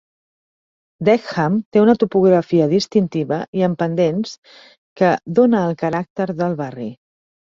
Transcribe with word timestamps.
Deckham 1.07 1.57
té 1.75 1.81
una 1.81 1.93
topografia 2.03 2.69
distintiva 2.71 3.37
i 3.59 3.65
amb 3.67 3.79
pendents 3.83 4.33
que 5.01 5.13
"dóna 5.41 5.61
el 5.69 5.77
caràcter" 5.83 6.27
del 6.43 6.57
barri. 6.63 6.89